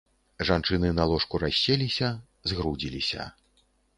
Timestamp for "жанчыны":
0.47-0.89